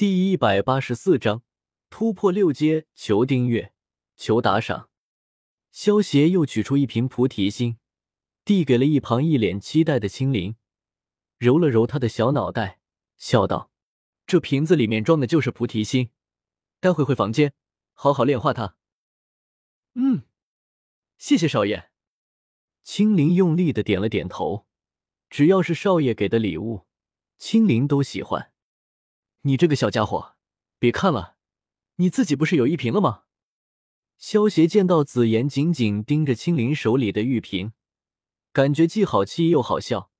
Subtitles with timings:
[0.00, 1.42] 第一百八十四章
[1.90, 3.74] 突破六阶，求订阅，
[4.16, 4.88] 求打赏。
[5.70, 7.76] 萧协又取出一瓶菩提心，
[8.42, 10.56] 递给了一旁一脸期待的青灵，
[11.36, 12.80] 揉了揉他的小脑袋，
[13.18, 13.70] 笑道
[14.26, 16.08] ：“这瓶子里面装的就是菩提心，
[16.80, 17.52] 待会回房间
[17.92, 18.76] 好好炼化它。”
[19.96, 20.22] 嗯，
[21.18, 21.90] 谢谢少爷。
[22.82, 24.64] 青灵用力的点了点头，
[25.28, 26.86] 只要是少爷给的礼物，
[27.36, 28.49] 青灵都喜欢。
[29.42, 30.34] 你这个小家伙，
[30.78, 31.36] 别看了，
[31.96, 33.22] 你自己不是有一瓶了吗？
[34.18, 37.72] 萧协见到紫妍紧紧盯着青灵手里的玉瓶，
[38.52, 40.10] 感觉既好气又好笑。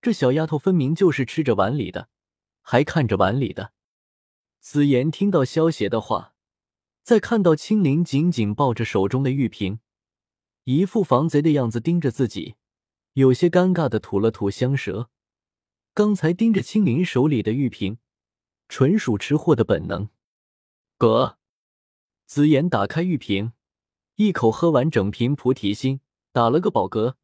[0.00, 2.08] 这小丫头分明就是吃着碗里的，
[2.60, 3.72] 还看着碗里的。
[4.60, 6.36] 紫妍听到萧协的话，
[7.02, 9.80] 再看到青灵紧紧抱着手中的玉瓶，
[10.62, 12.54] 一副防贼的样子盯着自己，
[13.14, 15.10] 有些尴尬的吐了吐香舌。
[15.92, 17.98] 刚才盯着青灵手里的玉瓶。
[18.72, 20.08] 纯属吃货的本能。
[20.96, 21.36] 哥，
[22.24, 23.52] 紫妍打开玉瓶，
[24.14, 26.00] 一口喝完整瓶菩提心，
[26.32, 27.16] 打了个饱嗝，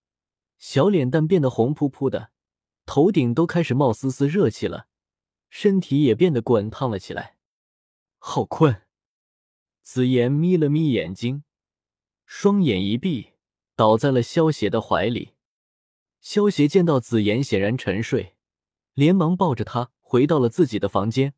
[0.58, 2.32] 小脸蛋变得红扑扑的，
[2.84, 4.88] 头顶都开始冒丝丝热气了，
[5.48, 7.38] 身体也变得滚烫了起来。
[8.18, 8.82] 好困。
[9.80, 11.44] 紫妍眯了眯眼睛，
[12.26, 13.30] 双眼一闭，
[13.74, 15.32] 倒在了萧邪的怀里。
[16.20, 18.36] 萧邪见到紫妍显然沉睡，
[18.92, 21.34] 连忙抱着她回到了自己的房间。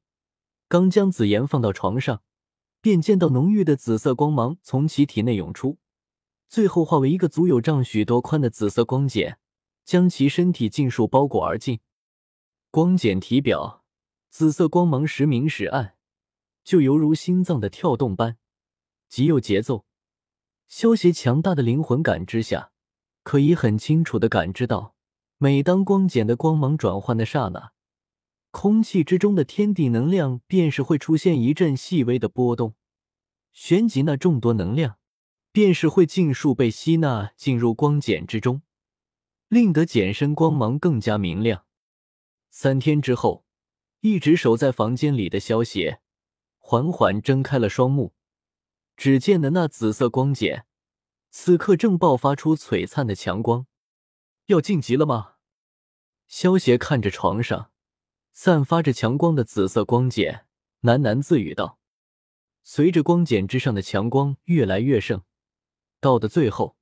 [0.68, 2.22] 刚将紫妍放到床上，
[2.80, 5.78] 便见到浓郁的紫色光芒从其体内涌出，
[6.48, 9.38] 最后化为一个足有丈许多宽的紫色光茧，
[9.84, 11.80] 将其身体尽数包裹而尽。
[12.70, 13.82] 光茧体表
[14.30, 15.96] 紫色光芒时明时暗，
[16.62, 18.36] 就犹如心脏的跳动般，
[19.08, 19.84] 极有节奏。
[20.68, 22.70] 萧协强大的灵魂感知下，
[23.24, 24.94] 可以很清楚的感知到，
[25.38, 27.72] 每当光茧的光芒转换的刹那。
[28.50, 32.74] 空气之中的天地能量便是会出现一阵细微的波动，
[33.52, 34.98] 旋即那众多能量
[35.52, 38.62] 便是会尽数被吸纳进入光茧之中，
[39.48, 41.64] 令得茧身光芒更加明亮。
[42.50, 43.44] 三天之后，
[44.00, 46.00] 一直守在房间里的萧邪
[46.58, 48.14] 缓缓睁开了双目，
[48.96, 50.66] 只见的那紫色光茧
[51.30, 53.66] 此刻正爆发出璀璨的强光，
[54.46, 55.34] 要晋级了吗？
[56.26, 57.70] 萧邪看着床上。
[58.32, 60.46] 散发着强光的紫色光茧，
[60.82, 61.78] 喃喃自语道
[62.62, 65.22] ：“随着光茧之上的强光越来越盛，
[66.00, 66.76] 到的最后，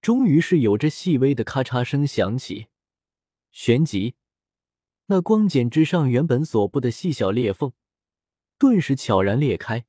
[0.00, 2.68] 终于是有着细微的咔嚓声响起。
[3.50, 4.14] 旋即，
[5.06, 7.72] 那光茧之上原本所布的细小裂缝，
[8.58, 9.86] 顿时悄然裂开，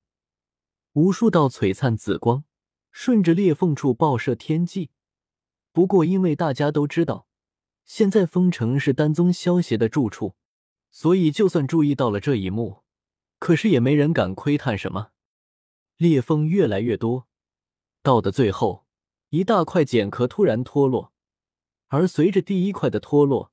[0.93, 2.43] 无数道璀璨紫光
[2.91, 4.89] 顺着裂缝处爆射天际。
[5.71, 7.27] 不过，因为大家都知道，
[7.85, 10.35] 现在封城是丹宗萧邪的住处。”
[10.95, 12.83] 所以，就算注意到了这一幕，
[13.39, 15.09] 可是也没人敢窥探什么。
[15.97, 17.27] 裂缝越来越多，
[18.03, 18.85] 到的最后，
[19.29, 21.11] 一大块茧壳突然脱落，
[21.87, 23.51] 而随着第一块的脱落，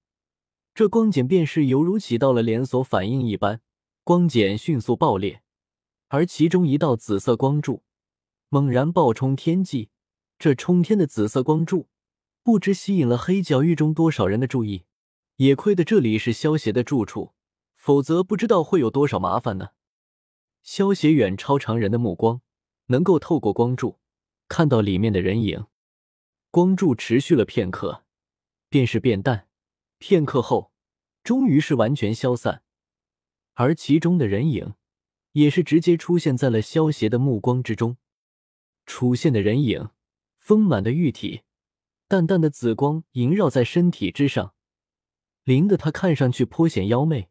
[0.74, 3.62] 这光茧便是犹如起到了连锁反应一般，
[4.04, 5.42] 光茧迅速爆裂，
[6.08, 7.82] 而其中一道紫色光柱
[8.50, 9.88] 猛然爆冲天际。
[10.38, 11.88] 这冲天的紫色光柱，
[12.42, 14.84] 不知吸引了黑角域中多少人的注意。
[15.40, 17.32] 也亏得这里是萧邪的住处，
[17.74, 19.70] 否则不知道会有多少麻烦呢。
[20.62, 22.42] 萧邪远超常人的目光，
[22.88, 23.98] 能够透过光柱
[24.48, 25.64] 看到里面的人影。
[26.50, 28.04] 光柱持续了片刻，
[28.68, 29.48] 便是变淡，
[29.96, 30.72] 片刻后，
[31.22, 32.62] 终于是完全消散。
[33.54, 34.74] 而其中的人影，
[35.32, 37.96] 也是直接出现在了萧邪的目光之中。
[38.84, 39.88] 出现的人影，
[40.36, 41.44] 丰满的玉体，
[42.06, 44.52] 淡淡的紫光萦绕在身体之上。
[45.50, 47.28] 灵的她看上去颇显妖媚，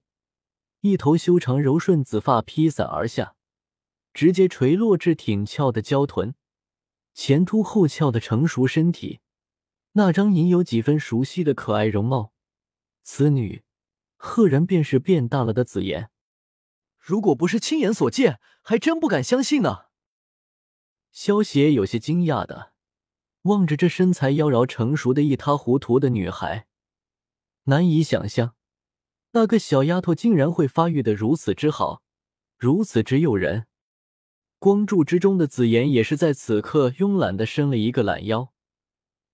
[0.81, 3.37] 一头修长柔顺紫发披散而下，
[4.13, 6.35] 直接垂落至挺翘的娇臀，
[7.13, 9.21] 前凸后翘的成熟身体，
[9.93, 12.33] 那张隐有几分熟悉的可爱容貌，
[13.03, 13.63] 此女
[14.17, 16.09] 赫然便是变大了的紫妍。
[16.97, 19.85] 如果不是亲眼所见，还真不敢相信呢。
[21.13, 22.73] 萧邪有些惊讶的
[23.43, 26.65] 望着这身材妖娆成熟的一塌糊涂的女孩。
[27.69, 28.55] 难以想象，
[29.31, 32.01] 那个小丫头竟然会发育的如此之好，
[32.57, 33.67] 如此之诱人。
[34.57, 38.51] 光柱之中的紫妍也是在此刻慵懒的伸了一个懒腰，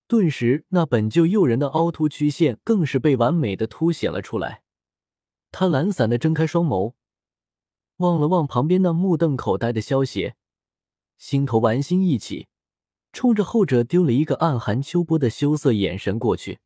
[0.06, 4.62] 顿时那本就诱人的凹凸曲线更是被完美的凸显了出来。
[5.50, 6.92] 她懒散的睁开双眸，
[7.96, 10.36] 望了望旁边那目瞪口呆的萧邪，
[11.16, 12.48] 心头玩心一起，
[13.14, 16.58] 冲着后者丢了一个暗含秋波的羞涩眼神过去。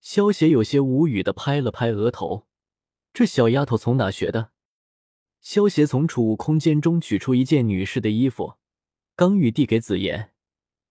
[0.00, 2.46] 萧邪有些无语的拍了拍额头，
[3.12, 4.52] 这小丫头从哪学的？
[5.40, 8.54] 萧协从储物空间中取出一件女士的衣服，
[9.16, 10.30] 刚欲递给紫妍，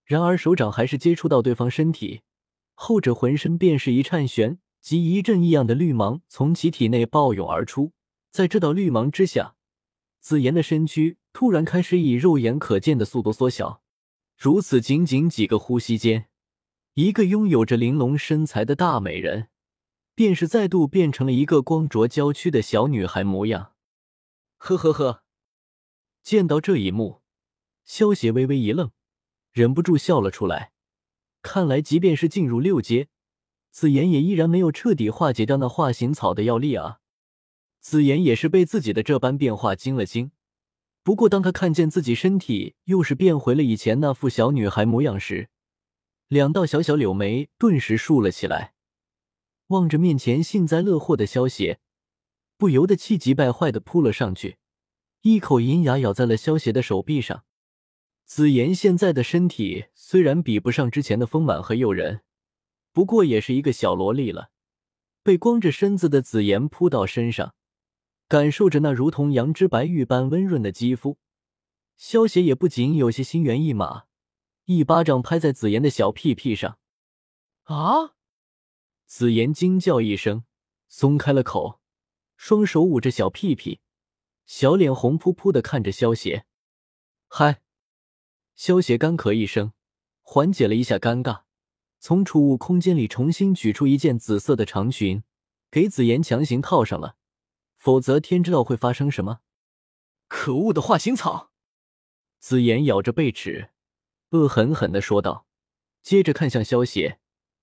[0.03, 2.21] 然而手掌还是接触到对方身体，
[2.73, 7.93] 后者浑身便是一颤旋，即一阵异样的绿芒从其体内暴涌而出。
[8.31, 9.55] 在这道绿芒之下，
[10.19, 13.81] 紫妍的身躯突然开始以肉眼可见的速度缩小。
[14.37, 16.27] 如此仅仅几个呼吸间，
[16.97, 19.49] 一个拥有着玲珑身材的大美人，
[20.15, 23.73] 便是再度变成了一个光着娇躯的小女孩模样。
[24.57, 25.21] 呵呵呵，
[26.23, 27.21] 见到这一幕，
[27.85, 28.89] 萧邪微微一愣，
[29.51, 30.71] 忍不住笑了出来。
[31.43, 33.09] 看来，即便是进入六阶，
[33.69, 37.01] 紫妍也依然没有彻底化解掉那化形草的药力啊！
[37.79, 40.31] 紫妍也是被自己的这般变化惊了惊。
[41.03, 45.51] 不过，当他看见自己身体又是变回了以前那副小女孩模样时，
[46.27, 48.73] 两道小小柳眉顿时竖了起来，
[49.67, 51.79] 望着面前幸灾乐祸的萧邪。
[52.57, 54.57] 不由得气急败坏的扑了上去，
[55.21, 57.45] 一口银牙咬在了萧邪的手臂上。
[58.25, 62.21] 紫妍现在的身体虽然比不上之前的丰满和诱人，
[62.91, 64.49] 不过也是一个小萝莉了。
[65.23, 67.53] 被光着身子的紫妍扑到身上，
[68.27, 71.19] 感受着那如同羊脂白玉般温润的肌肤，
[71.95, 74.06] 萧邪也不仅有些心猿意马，
[74.67, 76.77] 一巴掌拍在紫妍的小屁屁上。
[77.63, 78.15] 啊！
[79.05, 80.43] 紫妍惊叫一声，
[80.89, 81.79] 松开了口。
[82.35, 83.79] 双手捂着小屁屁，
[84.45, 86.45] 小脸红扑扑的看着萧邪。
[87.29, 87.61] 嗨，
[88.55, 89.71] 萧邪干咳一声，
[90.21, 91.43] 缓解了一下尴尬，
[91.99, 95.23] 从储物空间里重新取出一件紫色的长裙，
[95.71, 97.15] 给紫妍强行套上了，
[97.77, 99.39] 否则天知道会发生什么。
[100.27, 101.53] 可恶的化形草！
[102.37, 103.71] 紫妍咬着贝齿，
[104.31, 105.47] 恶狠狠的说道，
[106.01, 107.19] 接着看向萧邪，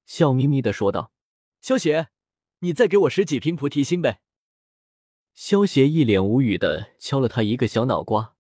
[0.07, 1.13] 笑眯眯的说道
[1.61, 2.09] ：“萧邪，
[2.61, 4.23] 你再给我十几瓶菩提心呗。”
[5.35, 8.37] 萧邪一脸无语的敲了他一个小脑瓜，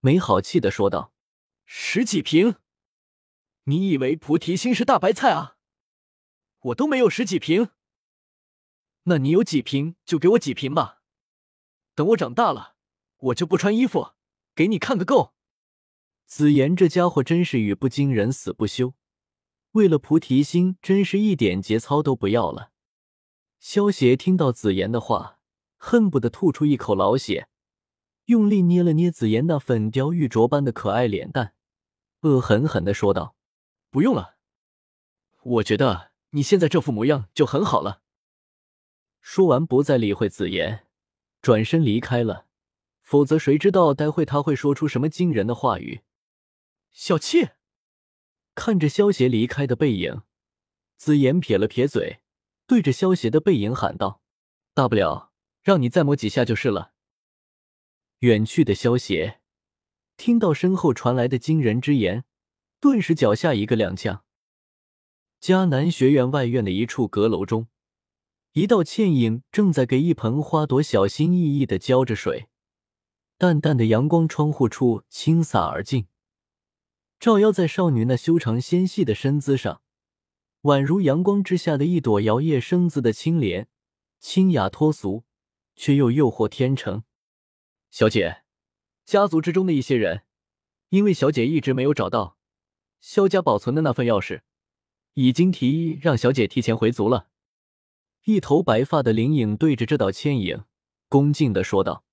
[0.00, 1.12] 没好气的说道
[1.64, 2.56] ：“十几瓶？
[3.64, 5.56] 你以为菩提心是大白菜啊？
[6.60, 7.70] 我都没有十几瓶。
[9.04, 11.02] 那你有几瓶就给我几瓶吧。
[11.94, 12.74] 等我长大了，
[13.18, 14.14] 我就不穿衣服，
[14.56, 15.34] 给你看个够。”
[16.28, 18.94] 紫妍这家伙真是语不惊人死不休，
[19.72, 22.70] 为了菩提心，真是一点节操都不要了。
[23.58, 25.36] 萧邪听到紫妍的话。
[25.80, 27.48] 恨不得吐出一口老血，
[28.24, 31.54] 用力捏了捏紫妍那粉雕玉琢般的可爱脸蛋，
[32.22, 33.36] 恶狠狠的说道
[33.88, 34.34] ：“不用了，
[35.40, 38.02] 我觉得你现在这副模样就很好了。”
[39.22, 40.84] 说完，不再理会紫妍，
[41.40, 42.46] 转身离开了。
[43.00, 46.00] 否则，谁知道待会他会说出什么惊人的话语？
[47.00, 47.50] 小气！
[48.56, 50.22] 看着萧邪离开的背影，
[50.96, 52.22] 紫妍撇了撇嘴，
[52.66, 54.20] 对着萧邪的背影喊道
[54.74, 56.94] ：“大不了。”让你再摸几下就是了。
[58.20, 59.40] 远去的萧邪
[60.16, 62.24] 听到身后传来的惊人之言，
[62.80, 64.22] 顿时脚下一个踉跄。
[65.40, 67.68] 迦南学院外院的一处阁楼中，
[68.54, 72.48] 一道倩影正在给一盆花朵小心翼翼的浇着水。
[73.36, 76.08] 淡淡的阳光窗户处倾洒而进，
[77.18, 79.82] 照耀在少女那修长纤细的身姿上，
[80.62, 83.68] 宛如阳光之下的一朵摇曳生姿的青莲，
[84.18, 85.24] 清雅脱俗。
[85.80, 87.04] 却又诱惑天成，
[87.88, 88.42] 小姐，
[89.04, 90.24] 家族之中的一些人，
[90.88, 92.36] 因为小姐一直没有找到
[93.00, 94.40] 萧家保存的那份钥匙，
[95.14, 97.28] 已经提议让小姐提前回族了。
[98.24, 100.64] 一头白发的灵影对着这道倩影，
[101.08, 102.04] 恭敬的说道。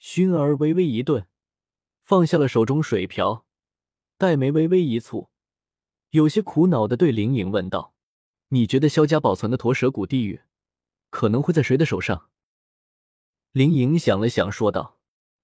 [0.00, 1.26] 薰儿微微一顿，
[2.04, 3.45] 放下了手中水瓢，
[4.18, 5.28] 黛眉微微一蹙，
[6.08, 7.94] 有些苦恼的对灵影问道
[8.48, 10.40] ：“你觉得萧家保存的驼蛇谷地狱，
[11.10, 12.30] 可能会在谁的手上？”
[13.52, 14.98] 林颖想了想，说道：“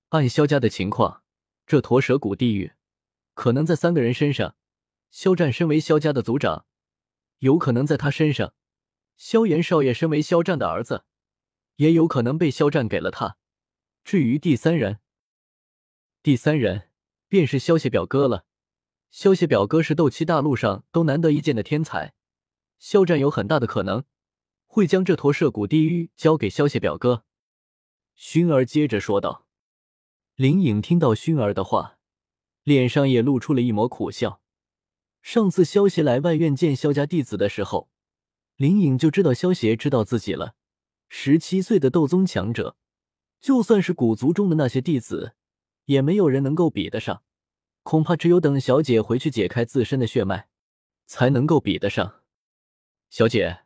[0.09, 1.23] 按萧家的情况，
[1.67, 2.73] 这驼蛇谷地狱
[3.35, 4.57] 可能在三个人身上。
[5.11, 6.64] 萧战身为萧家的族长，
[7.41, 8.55] 有可能在他身上；
[9.19, 11.05] 萧炎少爷身为萧战的儿子，
[11.76, 13.37] 也有可能被萧战给了他。
[14.02, 15.00] 至于第三人，
[16.23, 16.88] 第三人
[17.29, 18.47] 便是萧邪表哥了。
[19.12, 22.14] 萧邪表哥是斗气大陆上都难得一见的天才，
[22.78, 24.04] 肖战有很大的可能
[24.66, 27.25] 会将这坨涉谷地狱交给萧邪表哥。”
[28.16, 29.47] 薰儿接着说道
[30.35, 31.99] ：“林颖听到薰儿的话，
[32.64, 34.40] 脸上也露出了一抹苦笑。
[35.21, 37.90] 上次萧协来外院见萧家弟子的时候，
[38.57, 40.54] 林颖就知道萧协知道自己了。
[41.11, 42.76] 十七岁的斗宗强者，
[43.38, 45.35] 就算是古族中的那些弟子，
[45.85, 47.23] 也没有人能够比得上。
[47.83, 50.49] 恐怕只有等小姐回去解开自身的血脉，
[51.07, 52.21] 才能够比得上。
[53.11, 53.61] 小姐，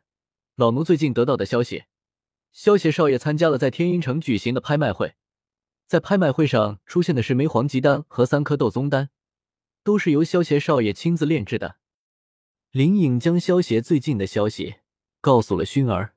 [0.55, 1.85] 老奴最近得到的消息。
[2.51, 5.15] 萧协少爷参加了在天阴城举行的拍卖会，
[5.85, 9.11] 在拍卖会上出现的是枚黄级丹和三颗斗宗丹，
[9.83, 11.77] 都是由萧协少爷亲自炼制的。
[12.71, 14.77] 林颖将萧协最近的消息
[15.21, 16.16] 告诉了薰儿。